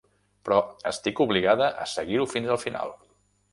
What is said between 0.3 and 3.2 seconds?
Però estic obligada a seguir-ho fins al final.